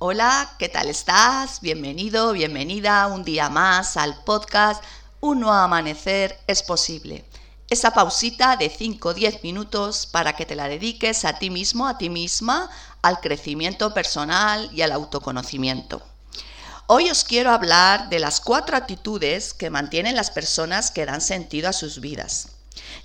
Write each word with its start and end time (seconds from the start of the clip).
Hola, 0.00 0.54
¿qué 0.60 0.68
tal 0.68 0.88
estás? 0.88 1.60
Bienvenido, 1.60 2.32
bienvenida 2.32 3.08
un 3.08 3.24
día 3.24 3.48
más 3.48 3.96
al 3.96 4.22
podcast 4.22 4.80
Un 5.18 5.40
nuevo 5.40 5.56
amanecer 5.56 6.38
es 6.46 6.62
posible. 6.62 7.24
Esa 7.68 7.90
pausita 7.92 8.54
de 8.54 8.70
5 8.70 9.08
o 9.08 9.12
10 9.12 9.42
minutos 9.42 10.06
para 10.06 10.36
que 10.36 10.46
te 10.46 10.54
la 10.54 10.68
dediques 10.68 11.24
a 11.24 11.40
ti 11.40 11.50
mismo, 11.50 11.88
a 11.88 11.98
ti 11.98 12.10
misma, 12.10 12.70
al 13.02 13.18
crecimiento 13.18 13.92
personal 13.92 14.70
y 14.72 14.82
al 14.82 14.92
autoconocimiento. 14.92 16.00
Hoy 16.86 17.10
os 17.10 17.24
quiero 17.24 17.50
hablar 17.50 18.08
de 18.08 18.20
las 18.20 18.40
cuatro 18.40 18.76
actitudes 18.76 19.52
que 19.52 19.68
mantienen 19.68 20.14
las 20.14 20.30
personas 20.30 20.92
que 20.92 21.06
dan 21.06 21.20
sentido 21.20 21.68
a 21.68 21.72
sus 21.72 22.00
vidas. 22.00 22.50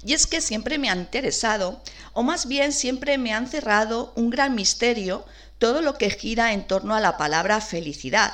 Y 0.05 0.13
es 0.13 0.27
que 0.27 0.41
siempre 0.41 0.77
me 0.77 0.91
ha 0.91 0.95
interesado, 0.95 1.81
o 2.13 2.21
más 2.21 2.45
bien 2.45 2.71
siempre 2.71 3.17
me 3.17 3.33
han 3.33 3.47
cerrado 3.47 4.13
un 4.15 4.29
gran 4.29 4.53
misterio 4.53 5.25
todo 5.63 5.81
lo 5.81 5.97
que 5.97 6.09
gira 6.09 6.51
en 6.51 6.67
torno 6.67 6.93
a 6.93 6.99
la 6.99 7.15
palabra 7.15 7.61
felicidad. 7.61 8.33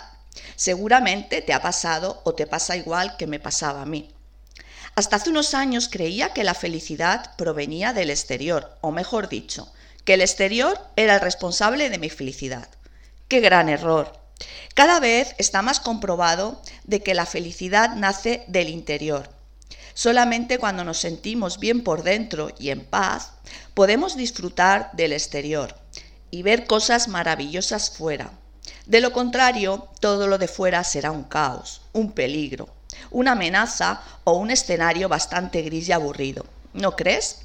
Seguramente 0.56 1.44
te 1.44 1.54
ha 1.54 1.62
pasado 1.62 2.22
o 2.24 2.34
te 2.34 2.48
pasa 2.48 2.76
igual 2.76 3.18
que 3.18 3.28
me 3.28 3.40
pasaba 3.40 3.84
a 3.84 3.86
mí. 3.86 4.10
Hasta 4.96 5.18
hace 5.18 5.30
unos 5.30 5.54
años 5.54 5.90
creía 5.90 6.34
que 6.34 6.44
la 6.44 6.56
felicidad 6.56 7.36
provenía 7.36 7.94
del 7.94 8.10
exterior, 8.10 8.76
o 8.82 8.90
mejor 8.90 9.30
dicho, 9.30 9.72
que 10.06 10.16
el 10.16 10.22
exterior 10.22 10.82
era 10.96 11.14
el 11.14 11.22
responsable 11.22 11.92
de 11.92 12.00
mi 12.00 12.10
felicidad. 12.10 12.68
¡Qué 13.28 13.42
gran 13.42 13.70
error! 13.70 14.12
Cada 14.74 15.00
vez 15.00 15.36
está 15.38 15.62
más 15.62 15.80
comprobado 15.80 16.60
de 16.86 17.04
que 17.04 17.14
la 17.14 17.28
felicidad 17.28 17.94
nace 17.96 18.44
del 18.48 18.70
interior. 18.70 19.30
Solamente 19.94 20.58
cuando 20.58 20.84
nos 20.84 20.98
sentimos 20.98 21.60
bien 21.60 21.84
por 21.84 22.02
dentro 22.02 22.50
y 22.58 22.72
en 22.72 22.84
paz, 22.84 23.34
podemos 23.76 24.18
disfrutar 24.18 24.90
del 24.94 25.14
exterior 25.14 25.76
y 26.32 26.44
ver 26.44 26.68
cosas 26.68 27.08
maravillosas 27.08 27.90
fuera. 27.90 28.32
De 28.86 29.02
lo 29.02 29.14
contrario, 29.14 29.88
todo 30.00 30.28
lo 30.28 30.38
de 30.38 30.48
fuera 30.48 30.84
será 30.84 31.12
un 31.12 31.24
caos, 31.24 31.82
un 31.94 32.12
peligro, 32.12 32.70
una 33.12 33.34
amenaza 33.34 34.02
o 34.24 34.34
un 34.34 34.52
escenario 34.52 35.10
bastante 35.10 35.62
gris 35.62 35.90
y 35.90 35.92
aburrido. 35.92 36.46
¿No 36.74 36.96
crees? 36.96 37.40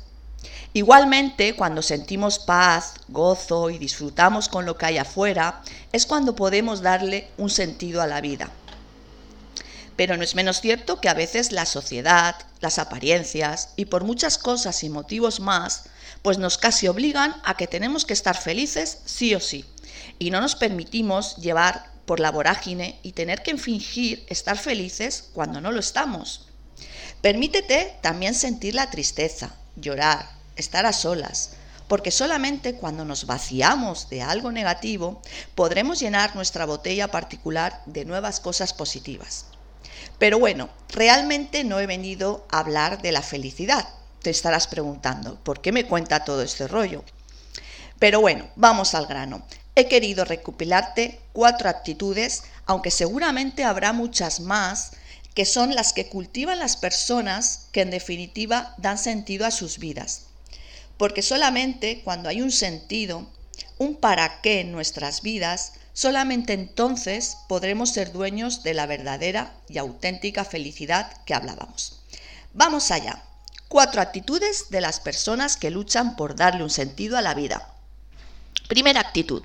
Igualmente, 0.72 1.54
cuando 1.54 1.82
sentimos 1.82 2.38
paz, 2.38 2.94
gozo 3.08 3.70
y 3.70 3.78
disfrutamos 3.78 4.48
con 4.48 4.66
lo 4.66 4.76
que 4.76 4.86
hay 4.86 4.98
afuera, 4.98 5.62
es 5.92 6.04
cuando 6.06 6.34
podemos 6.34 6.82
darle 6.82 7.28
un 7.38 7.48
sentido 7.48 8.02
a 8.02 8.06
la 8.06 8.20
vida. 8.20 8.50
Pero 9.96 10.16
no 10.16 10.24
es 10.24 10.34
menos 10.34 10.60
cierto 10.60 11.00
que 11.00 11.08
a 11.08 11.14
veces 11.14 11.52
la 11.52 11.66
sociedad, 11.66 12.34
las 12.60 12.78
apariencias 12.78 13.70
y 13.76 13.84
por 13.84 14.02
muchas 14.02 14.38
cosas 14.38 14.82
y 14.82 14.88
motivos 14.88 15.38
más, 15.38 15.84
pues 16.24 16.38
nos 16.38 16.56
casi 16.56 16.88
obligan 16.88 17.36
a 17.44 17.54
que 17.54 17.66
tenemos 17.66 18.06
que 18.06 18.14
estar 18.14 18.34
felices 18.34 19.00
sí 19.04 19.34
o 19.34 19.40
sí. 19.40 19.66
Y 20.18 20.30
no 20.30 20.40
nos 20.40 20.56
permitimos 20.56 21.36
llevar 21.36 21.90
por 22.06 22.18
la 22.18 22.30
vorágine 22.30 22.98
y 23.02 23.12
tener 23.12 23.42
que 23.42 23.58
fingir 23.58 24.24
estar 24.30 24.56
felices 24.56 25.28
cuando 25.34 25.60
no 25.60 25.70
lo 25.70 25.80
estamos. 25.80 26.48
Permítete 27.20 27.98
también 28.00 28.34
sentir 28.34 28.74
la 28.74 28.90
tristeza, 28.90 29.54
llorar, 29.76 30.30
estar 30.56 30.86
a 30.86 30.94
solas, 30.94 31.56
porque 31.88 32.10
solamente 32.10 32.76
cuando 32.76 33.04
nos 33.04 33.26
vaciamos 33.26 34.08
de 34.08 34.22
algo 34.22 34.50
negativo 34.50 35.20
podremos 35.54 36.00
llenar 36.00 36.34
nuestra 36.34 36.64
botella 36.64 37.08
particular 37.08 37.82
de 37.84 38.06
nuevas 38.06 38.40
cosas 38.40 38.72
positivas. 38.72 39.44
Pero 40.18 40.38
bueno, 40.38 40.70
realmente 40.88 41.64
no 41.64 41.80
he 41.80 41.86
venido 41.86 42.46
a 42.50 42.60
hablar 42.60 43.02
de 43.02 43.12
la 43.12 43.20
felicidad. 43.20 43.86
Te 44.24 44.30
estarás 44.30 44.68
preguntando, 44.68 45.38
¿por 45.44 45.60
qué 45.60 45.70
me 45.70 45.84
cuenta 45.84 46.24
todo 46.24 46.40
este 46.40 46.66
rollo? 46.66 47.04
Pero 47.98 48.22
bueno, 48.22 48.48
vamos 48.56 48.94
al 48.94 49.04
grano. 49.04 49.46
He 49.74 49.86
querido 49.86 50.24
recopilarte 50.24 51.20
cuatro 51.34 51.68
actitudes, 51.68 52.44
aunque 52.64 52.90
seguramente 52.90 53.64
habrá 53.64 53.92
muchas 53.92 54.40
más, 54.40 54.92
que 55.34 55.44
son 55.44 55.74
las 55.74 55.92
que 55.92 56.08
cultivan 56.08 56.58
las 56.58 56.78
personas 56.78 57.66
que 57.70 57.82
en 57.82 57.90
definitiva 57.90 58.74
dan 58.78 58.96
sentido 58.96 59.44
a 59.44 59.50
sus 59.50 59.78
vidas. 59.78 60.22
Porque 60.96 61.20
solamente 61.20 62.00
cuando 62.02 62.30
hay 62.30 62.40
un 62.40 62.50
sentido, 62.50 63.26
un 63.76 63.94
para 63.94 64.40
qué 64.40 64.60
en 64.60 64.72
nuestras 64.72 65.20
vidas, 65.20 65.74
Solamente 65.96 66.54
entonces 66.54 67.36
podremos 67.46 67.90
ser 67.90 68.10
dueños 68.10 68.64
de 68.64 68.74
la 68.74 68.86
verdadera 68.86 69.54
y 69.68 69.78
auténtica 69.78 70.44
felicidad 70.44 71.12
que 71.24 71.34
hablábamos. 71.34 72.00
Vamos 72.52 72.90
allá. 72.90 73.22
Cuatro 73.68 74.00
actitudes 74.00 74.70
de 74.70 74.80
las 74.80 75.00
personas 75.00 75.56
que 75.56 75.70
luchan 75.70 76.16
por 76.16 76.36
darle 76.36 76.62
un 76.62 76.70
sentido 76.70 77.16
a 77.16 77.22
la 77.22 77.34
vida. 77.34 77.68
Primera 78.68 79.00
actitud. 79.00 79.42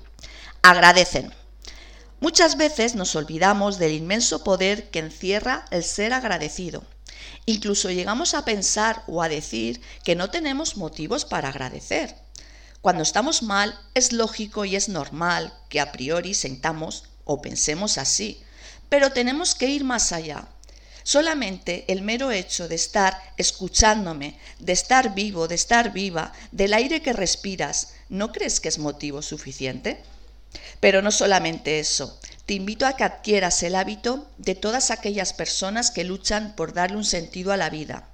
Agradecen. 0.62 1.32
Muchas 2.20 2.56
veces 2.56 2.94
nos 2.94 3.16
olvidamos 3.16 3.78
del 3.78 3.92
inmenso 3.92 4.44
poder 4.44 4.90
que 4.90 4.98
encierra 4.98 5.64
el 5.70 5.82
ser 5.82 6.12
agradecido. 6.12 6.84
Incluso 7.46 7.90
llegamos 7.90 8.34
a 8.34 8.44
pensar 8.44 9.02
o 9.06 9.22
a 9.22 9.28
decir 9.28 9.80
que 10.04 10.14
no 10.14 10.30
tenemos 10.30 10.76
motivos 10.76 11.24
para 11.24 11.48
agradecer. 11.48 12.14
Cuando 12.82 13.02
estamos 13.02 13.42
mal, 13.42 13.78
es 13.94 14.12
lógico 14.12 14.64
y 14.64 14.76
es 14.76 14.88
normal 14.88 15.52
que 15.68 15.80
a 15.80 15.92
priori 15.92 16.34
sentamos 16.34 17.04
o 17.24 17.42
pensemos 17.42 17.98
así, 17.98 18.42
pero 18.88 19.12
tenemos 19.12 19.54
que 19.54 19.68
ir 19.68 19.84
más 19.84 20.12
allá. 20.12 20.48
Solamente 21.10 21.86
el 21.88 22.02
mero 22.02 22.30
hecho 22.30 22.68
de 22.68 22.76
estar 22.76 23.20
escuchándome, 23.36 24.38
de 24.60 24.72
estar 24.72 25.12
vivo, 25.12 25.48
de 25.48 25.56
estar 25.56 25.92
viva, 25.92 26.32
del 26.52 26.72
aire 26.72 27.02
que 27.02 27.12
respiras, 27.12 27.94
¿no 28.08 28.30
crees 28.30 28.60
que 28.60 28.68
es 28.68 28.78
motivo 28.78 29.20
suficiente? 29.20 30.04
Pero 30.78 31.02
no 31.02 31.10
solamente 31.10 31.80
eso, 31.80 32.16
te 32.46 32.54
invito 32.54 32.86
a 32.86 32.94
que 32.94 33.02
adquieras 33.02 33.60
el 33.64 33.74
hábito 33.74 34.30
de 34.38 34.54
todas 34.54 34.92
aquellas 34.92 35.32
personas 35.32 35.90
que 35.90 36.04
luchan 36.04 36.54
por 36.54 36.74
darle 36.74 36.98
un 36.98 37.04
sentido 37.04 37.50
a 37.50 37.56
la 37.56 37.70
vida, 37.70 38.08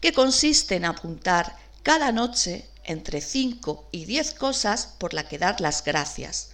que 0.00 0.12
consiste 0.12 0.74
en 0.74 0.86
apuntar 0.86 1.54
cada 1.84 2.10
noche 2.10 2.66
entre 2.82 3.20
5 3.20 3.90
y 3.92 4.06
10 4.06 4.34
cosas 4.34 4.88
por 4.98 5.14
las 5.14 5.26
que 5.26 5.38
dar 5.38 5.60
las 5.60 5.84
gracias. 5.84 6.48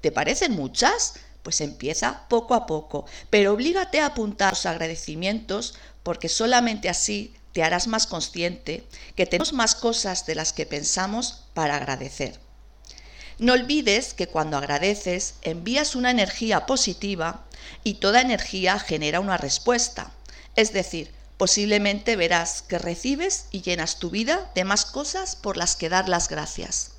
¿Te 0.00 0.12
parecen 0.12 0.52
muchas? 0.52 1.14
Pues 1.42 1.60
empieza 1.60 2.28
poco 2.28 2.54
a 2.54 2.66
poco, 2.66 3.06
pero 3.30 3.52
oblígate 3.52 4.00
a 4.00 4.06
apuntar 4.06 4.52
los 4.52 4.66
agradecimientos 4.66 5.74
porque 6.02 6.28
solamente 6.28 6.88
así 6.88 7.34
te 7.52 7.62
harás 7.62 7.86
más 7.86 8.06
consciente 8.06 8.86
que 9.16 9.26
tenemos 9.26 9.52
más 9.52 9.74
cosas 9.74 10.26
de 10.26 10.34
las 10.34 10.52
que 10.52 10.66
pensamos 10.66 11.44
para 11.54 11.76
agradecer. 11.76 12.38
No 13.38 13.54
olvides 13.54 14.12
que 14.12 14.28
cuando 14.28 14.56
agradeces 14.56 15.34
envías 15.42 15.94
una 15.94 16.10
energía 16.10 16.66
positiva 16.66 17.46
y 17.84 17.94
toda 17.94 18.20
energía 18.20 18.78
genera 18.78 19.20
una 19.20 19.38
respuesta. 19.38 20.12
Es 20.56 20.72
decir, 20.72 21.10
Posiblemente 21.40 22.16
verás 22.16 22.60
que 22.60 22.78
recibes 22.78 23.46
y 23.50 23.62
llenas 23.62 23.98
tu 23.98 24.10
vida 24.10 24.50
de 24.54 24.64
más 24.64 24.84
cosas 24.84 25.36
por 25.36 25.56
las 25.56 25.74
que 25.74 25.88
dar 25.88 26.06
las 26.06 26.28
gracias. 26.28 26.90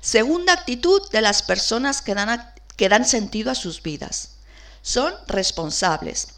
Segunda 0.00 0.54
actitud 0.54 1.02
de 1.10 1.20
las 1.20 1.42
personas 1.42 2.00
que 2.00 2.14
dan, 2.14 2.54
que 2.80 2.88
dan 2.88 3.04
sentido 3.04 3.50
a 3.50 3.54
sus 3.54 3.82
vidas. 3.82 4.36
Son 4.80 5.12
responsables. 5.26 6.28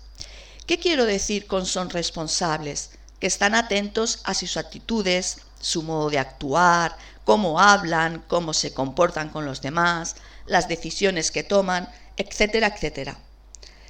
¿Qué 0.66 0.76
quiero 0.76 1.04
decir 1.04 1.46
con 1.46 1.66
son 1.66 1.88
responsables? 1.88 2.90
Que 3.20 3.28
están 3.28 3.54
atentos 3.54 4.18
a 4.24 4.34
sus 4.34 4.56
actitudes, 4.56 5.36
su 5.60 5.84
modo 5.84 6.10
de 6.10 6.18
actuar, 6.18 6.98
cómo 7.22 7.60
hablan, 7.60 8.24
cómo 8.26 8.54
se 8.54 8.74
comportan 8.74 9.28
con 9.28 9.44
los 9.44 9.62
demás, 9.62 10.16
las 10.46 10.66
decisiones 10.66 11.30
que 11.30 11.44
toman, 11.44 11.88
etcétera, 12.16 12.66
etcétera. 12.74 13.16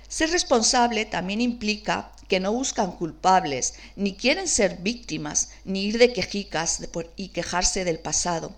Ser 0.06 0.28
responsable 0.28 1.06
también 1.06 1.40
implica 1.40 2.12
que 2.28 2.38
no 2.38 2.52
buscan 2.52 2.92
culpables, 2.92 3.76
ni 3.96 4.14
quieren 4.14 4.46
ser 4.46 4.76
víctimas, 4.76 5.52
ni 5.64 5.84
ir 5.84 5.96
de 5.96 6.12
quejicas 6.12 6.80
y 7.16 7.28
quejarse 7.28 7.86
del 7.86 7.98
pasado, 7.98 8.54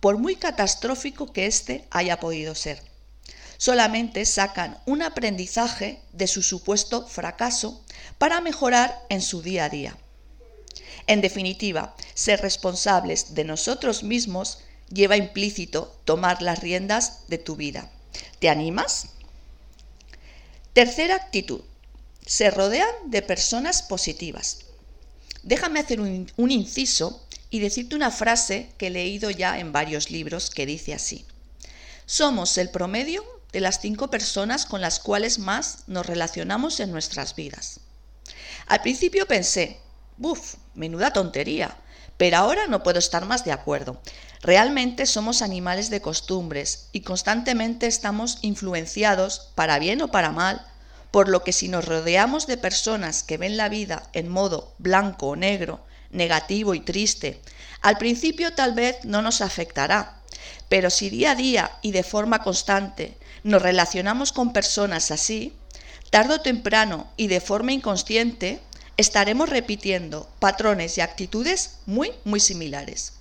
por 0.00 0.18
muy 0.18 0.34
catastrófico 0.34 1.32
que 1.32 1.46
éste 1.46 1.86
haya 1.92 2.18
podido 2.18 2.56
ser. 2.56 2.95
Solamente 3.58 4.24
sacan 4.24 4.78
un 4.86 5.02
aprendizaje 5.02 6.00
de 6.12 6.26
su 6.26 6.42
supuesto 6.42 7.06
fracaso 7.06 7.82
para 8.18 8.40
mejorar 8.40 9.00
en 9.08 9.22
su 9.22 9.42
día 9.42 9.64
a 9.64 9.68
día. 9.68 9.96
En 11.06 11.20
definitiva, 11.20 11.94
ser 12.14 12.40
responsables 12.40 13.34
de 13.34 13.44
nosotros 13.44 14.02
mismos 14.02 14.58
lleva 14.92 15.16
implícito 15.16 15.96
tomar 16.04 16.42
las 16.42 16.60
riendas 16.60 17.28
de 17.28 17.38
tu 17.38 17.56
vida. 17.56 17.90
¿Te 18.38 18.48
animas? 18.48 19.08
Tercera 20.72 21.16
actitud 21.16 21.62
se 22.26 22.50
rodean 22.50 22.90
de 23.06 23.22
personas 23.22 23.82
positivas. 23.82 24.58
Déjame 25.44 25.78
hacer 25.78 26.00
un, 26.00 26.50
inciso 26.50 27.24
y 27.50 27.60
decirte 27.60 27.94
una 27.94 28.10
frase 28.10 28.68
que 28.76 28.88
he 28.88 28.90
leído 28.90 29.30
ya 29.30 29.60
en 29.60 29.72
varios 29.72 30.10
libros 30.10 30.50
que 30.50 30.66
dice 30.66 30.92
así. 30.92 31.24
Somos 32.04 32.58
el 32.58 32.70
promedio 32.70 33.24
de 33.56 33.62
las 33.62 33.80
cinco 33.80 34.10
personas 34.10 34.66
con 34.66 34.82
las 34.82 35.00
cuales 35.00 35.38
más 35.38 35.84
nos 35.86 36.04
relacionamos 36.04 36.78
en 36.78 36.92
nuestras 36.92 37.34
vidas. 37.34 37.80
Al 38.66 38.82
principio 38.82 39.26
pensé, 39.26 39.80
buf, 40.18 40.56
menuda 40.74 41.14
tontería, 41.14 41.74
Pero 42.18 42.36
ahora 42.36 42.66
no 42.66 42.82
puedo 42.82 42.98
estar 42.98 43.24
más 43.24 43.46
de 43.46 43.52
acuerdo. 43.52 43.98
Realmente 44.42 45.06
somos 45.06 45.40
animales 45.40 45.88
de 45.88 46.02
costumbres 46.02 46.88
y 46.92 47.00
constantemente 47.00 47.86
estamos 47.86 48.38
influenciados, 48.42 49.52
para 49.54 49.78
bien 49.78 50.02
o 50.02 50.08
para 50.08 50.32
mal, 50.32 50.66
por 51.10 51.30
lo 51.30 51.42
que 51.42 51.54
si 51.54 51.68
nos 51.68 51.86
rodeamos 51.86 52.46
de 52.46 52.58
personas 52.58 53.22
que 53.22 53.38
ven 53.38 53.56
la 53.56 53.70
vida 53.70 54.02
en 54.12 54.28
modo 54.28 54.74
blanco 54.76 55.28
o 55.28 55.36
negro, 55.36 55.80
negativo 56.10 56.74
y 56.74 56.80
triste, 56.80 57.40
al 57.80 57.96
principio 57.96 58.52
tal 58.52 58.74
vez 58.74 58.96
no 59.04 59.22
nos 59.22 59.40
afectará, 59.40 60.15
pero 60.68 60.90
si 60.90 61.10
día 61.10 61.32
a 61.32 61.34
día 61.34 61.78
y 61.82 61.92
de 61.92 62.02
forma 62.02 62.42
constante 62.42 63.16
nos 63.44 63.62
relacionamos 63.62 64.32
con 64.32 64.52
personas 64.52 65.10
así, 65.10 65.52
tarde 66.10 66.34
o 66.34 66.40
temprano 66.40 67.10
y 67.16 67.28
de 67.28 67.40
forma 67.40 67.72
inconsciente, 67.72 68.60
estaremos 68.96 69.48
repitiendo 69.48 70.28
patrones 70.38 70.98
y 70.98 71.00
actitudes 71.00 71.78
muy, 71.86 72.12
muy 72.24 72.40
similares. 72.40 73.12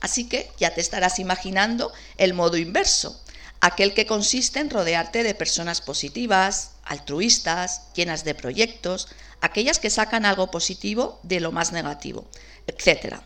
Así 0.00 0.28
que 0.28 0.50
ya 0.58 0.74
te 0.74 0.80
estarás 0.80 1.18
imaginando 1.18 1.92
el 2.18 2.34
modo 2.34 2.58
inverso, 2.58 3.18
aquel 3.60 3.94
que 3.94 4.04
consiste 4.04 4.60
en 4.60 4.68
rodearte 4.68 5.22
de 5.22 5.34
personas 5.34 5.80
positivas, 5.80 6.72
altruistas, 6.84 7.82
llenas 7.94 8.24
de 8.24 8.34
proyectos, 8.34 9.08
aquellas 9.40 9.78
que 9.78 9.88
sacan 9.88 10.26
algo 10.26 10.50
positivo 10.50 11.18
de 11.22 11.40
lo 11.40 11.52
más 11.52 11.72
negativo, 11.72 12.26
etc. 12.66 13.20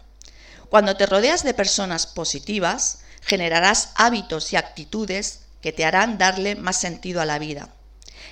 Cuando 0.68 0.96
te 0.96 1.06
rodeas 1.06 1.42
de 1.42 1.54
personas 1.54 2.06
positivas, 2.06 3.00
generarás 3.22 3.90
hábitos 3.94 4.52
y 4.52 4.56
actitudes 4.56 5.40
que 5.60 5.72
te 5.72 5.84
harán 5.84 6.18
darle 6.18 6.56
más 6.56 6.80
sentido 6.80 7.20
a 7.20 7.26
la 7.26 7.38
vida. 7.38 7.68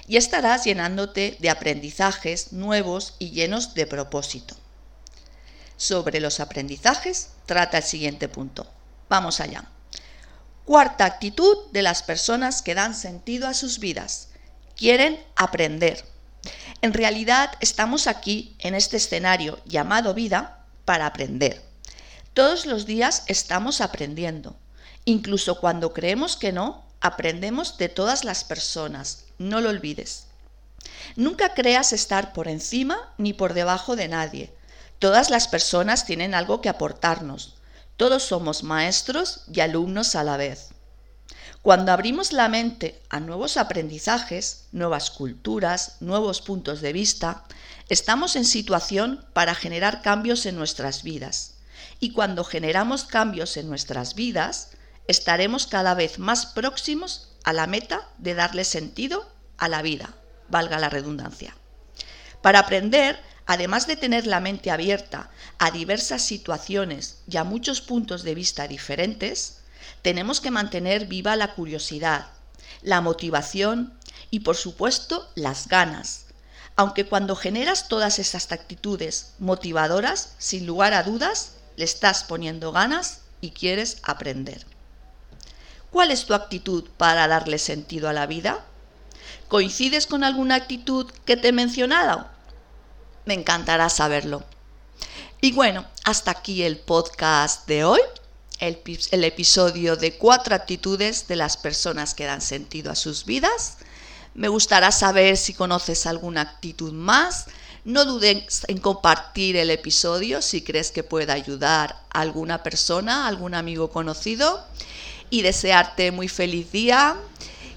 Y 0.07 0.17
estarás 0.17 0.65
llenándote 0.65 1.37
de 1.41 1.51
aprendizajes 1.51 2.53
nuevos 2.53 3.15
y 3.19 3.31
llenos 3.31 3.75
de 3.75 3.87
propósito. 3.87 4.57
Sobre 5.77 6.21
los 6.21 6.41
aprendizajes 6.41 7.29
trata 7.45 7.79
el 7.79 7.85
siguiente 7.85 8.29
punto. 8.29 8.67
Vamos 9.09 9.41
allá. 9.41 9.65
Cuarta 10.65 11.05
actitud 11.05 11.57
de 11.73 11.83
las 11.83 12.03
personas 12.03 12.63
que 12.63 12.75
dan 12.75 12.95
sentido 12.95 13.47
a 13.47 13.55
sus 13.55 13.79
vidas. 13.79 14.29
Quieren 14.75 15.23
aprender. 15.37 16.05
En 16.83 16.93
realidad 16.93 17.53
estamos 17.61 18.07
aquí 18.07 18.57
en 18.59 18.75
este 18.75 18.97
escenario 18.97 19.61
llamado 19.65 20.15
vida 20.15 20.65
para 20.85 21.07
aprender. 21.07 21.63
Todos 22.35 22.67
los 22.67 22.87
días 22.87 23.25
estamos 23.27 23.81
aprendiendo. 23.81 24.57
Incluso 25.07 25.61
cuando 25.61 25.93
creemos 25.93 26.37
que 26.37 26.51
no, 26.53 26.85
aprendemos 27.01 27.79
de 27.79 27.89
todas 27.89 28.25
las 28.25 28.43
personas. 28.43 29.25
No 29.39 29.61
lo 29.61 29.71
olvides. 29.71 30.27
Nunca 31.15 31.55
creas 31.55 31.93
estar 31.93 32.33
por 32.33 32.49
encima 32.49 33.15
ni 33.17 33.33
por 33.33 33.55
debajo 33.55 33.95
de 33.95 34.09
nadie. 34.09 34.53
Todas 34.99 35.31
las 35.31 35.47
personas 35.47 36.07
tienen 36.07 36.35
algo 36.35 36.61
que 36.61 36.69
aportarnos. 36.69 37.55
Todos 37.97 38.25
somos 38.25 38.65
maestros 38.65 39.45
y 39.53 39.61
alumnos 39.61 40.17
a 40.17 40.25
la 40.25 40.37
vez. 40.37 40.71
Cuando 41.63 41.93
abrimos 41.93 42.33
la 42.33 42.49
mente 42.49 43.01
a 43.09 43.21
nuevos 43.21 43.57
aprendizajes, 43.57 44.65
nuevas 44.73 45.11
culturas, 45.11 45.99
nuevos 46.01 46.43
puntos 46.43 46.81
de 46.81 46.93
vista, 46.93 47.45
estamos 47.89 48.35
en 48.35 48.45
situación 48.45 49.25
para 49.33 49.55
generar 49.55 50.03
cambios 50.03 50.47
en 50.47 50.57
nuestras 50.57 51.05
vidas. 51.05 51.55
Y 52.01 52.13
cuando 52.13 52.43
generamos 52.43 53.05
cambios 53.05 53.57
en 53.57 53.69
nuestras 53.69 54.15
vidas, 54.15 54.71
estaremos 55.09 55.67
cada 55.67 55.95
vez 55.95 56.19
más 56.19 56.47
próximos 56.47 57.29
a 57.45 57.53
la 57.53 57.67
meta 57.67 58.09
de 58.19 58.35
darle 58.35 58.65
sentido 58.65 59.31
a 59.59 59.69
la 59.69 59.83
vida, 59.83 60.15
valga 60.49 60.79
la 60.79 60.89
redundancia. 60.89 61.57
Para 62.43 62.61
aprender, 62.61 63.21
además 63.47 63.87
de 63.87 63.97
tener 63.97 64.27
la 64.27 64.41
mente 64.41 64.71
abierta 64.71 65.31
a 65.59 65.71
diversas 65.71 66.23
situaciones 66.23 67.23
y 67.29 67.37
a 67.37 67.45
muchos 67.45 67.81
puntos 67.81 68.23
de 68.23 68.35
vista 68.35 68.69
diferentes, 68.69 69.59
tenemos 70.03 70.41
que 70.41 70.51
mantener 70.51 71.07
viva 71.07 71.37
la 71.37 71.55
curiosidad, 71.55 72.27
la 72.83 73.01
motivación 73.01 73.95
y 74.31 74.41
por 74.41 74.57
supuesto 74.57 75.31
las 75.35 75.69
ganas. 75.69 76.27
Aunque 76.75 77.07
cuando 77.07 77.37
generas 77.37 77.89
todas 77.89 78.19
esas 78.19 78.53
actitudes 78.53 79.33
motivadoras, 79.39 80.35
sin 80.39 80.67
lugar 80.67 80.93
a 80.93 81.03
dudas, 81.03 81.53
le 81.77 81.85
estás 81.85 82.25
poniendo 82.25 82.73
ganas 82.73 83.21
y 83.41 83.51
quieres 83.51 83.99
aprender. 84.03 84.76
¿Cuál 85.91 86.11
es 86.11 86.27
tu 86.27 86.35
actitud 86.35 86.85
para 86.97 87.29
darle 87.29 87.59
sentido 87.59 88.09
a 88.09 88.13
la 88.13 88.27
vida? 88.27 88.65
¿Coincides 89.49 90.07
con 90.07 90.25
alguna 90.25 90.57
actitud 90.57 91.11
que 91.25 91.37
te 91.37 91.49
he 91.49 91.53
mencionado? 91.53 92.27
Me 93.25 93.35
encantará 93.35 93.89
saberlo. 93.89 94.45
Y 95.41 95.53
bueno, 95.53 95.85
hasta 96.05 96.31
aquí 96.31 96.63
el 96.63 96.79
podcast 96.79 97.67
de 97.69 97.85
hoy 97.85 98.01
el, 98.59 99.25
episodio 99.25 99.97
de 99.97 100.17
cuatro 100.17 100.55
actitudes 100.55 101.29
de 101.29 101.37
las 101.37 101.57
personas 101.57 102.15
que 102.15 102.25
dan 102.25 102.41
sentido 102.41 102.91
a 102.91 102.97
sus 102.97 103.25
vidas. 103.25 103.79
Me 104.35 104.49
gustará 104.49 104.93
saber 104.93 105.37
si 105.37 105.55
conoces 105.55 106.07
alguna 106.07 106.43
actitud 106.43 106.93
más. 106.93 107.47
No 107.85 108.05
dudes 108.05 108.63
en 108.67 108.79
compartir 108.79 109.57
el 109.57 109.71
episodio 109.71 110.43
si 110.43 110.63
crees 110.63 110.91
que 110.91 111.05
pueda 111.05 111.35
ayudar 111.35 112.03
a 112.11 112.21
alguna 112.21 112.63
persona, 112.63 113.27
algún 113.27 113.55
amigo 113.55 113.91
conocido. 113.91 114.65
Y 115.31 115.43
desearte 115.43 116.13
muy 116.13 116.29
feliz 116.29 116.71
día, 116.73 117.17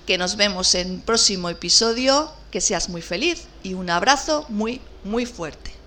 que 0.06 0.18
nos 0.18 0.36
vemos 0.36 0.76
en 0.76 1.02
próximo 1.02 1.50
episodio, 1.50 2.32
que 2.52 2.62
seas 2.62 2.90
muy 2.90 3.02
feliz 3.02 3.48
y 3.64 3.74
un 3.74 3.90
abrazo 3.90 4.46
muy, 4.50 4.82
muy 5.04 5.26
fuerte. 5.26 5.79